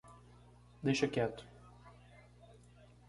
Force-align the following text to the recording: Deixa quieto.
Deixa 0.87 1.07
quieto. 1.13 1.43